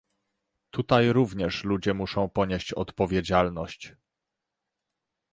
Tutaj 0.71 1.13
również 1.13 1.63
ludzie 1.63 1.93
muszą 1.93 2.29
ponieść 2.29 2.73
odpowiedzialność 2.73 3.95